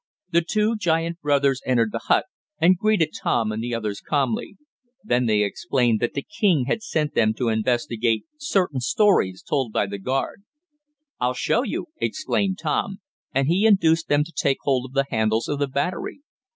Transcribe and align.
The 0.31 0.41
two 0.41 0.75
giant 0.77 1.21
brothers 1.21 1.61
entered 1.63 1.91
the 1.91 2.01
hut 2.07 2.25
and 2.57 2.75
greeted 2.75 3.13
Tom 3.21 3.51
and 3.51 3.61
the 3.63 3.75
others 3.75 4.01
calmly. 4.01 4.57
Then 5.03 5.27
they 5.27 5.43
explained 5.43 5.99
that 5.99 6.15
the 6.15 6.23
king 6.27 6.65
had 6.65 6.81
sent 6.81 7.13
them 7.13 7.35
to 7.35 7.49
investigate 7.49 8.25
certain 8.39 8.79
stories 8.79 9.43
told 9.43 9.71
by 9.71 9.85
the 9.85 9.99
guard. 9.99 10.41
"I'll 11.19 11.35
show 11.35 11.61
you!" 11.61 11.89
exclaimed 11.97 12.57
Tom, 12.59 12.99
and 13.31 13.47
he 13.47 13.67
induced 13.67 14.07
them 14.07 14.23
to 14.23 14.33
take 14.35 14.57
hold 14.63 14.85
of 14.89 14.93
the 14.93 15.05
handles 15.11 15.47
of 15.47 15.59
the 15.59 15.67
battery. 15.67 16.21